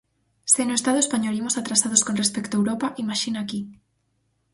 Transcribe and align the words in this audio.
Se 0.53 0.63
no 0.65 0.73
Estado 0.79 0.97
español 1.05 1.35
imos 1.41 1.57
atrasados 1.59 2.03
con 2.07 2.15
respecto 2.21 2.53
a 2.53 2.59
Europa, 2.61 2.87
imaxina 3.03 3.39
aquí! 3.41 3.59